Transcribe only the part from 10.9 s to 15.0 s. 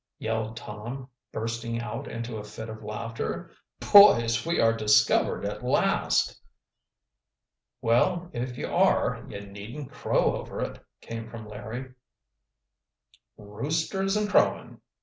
came from Larry. "Roosters and crowing!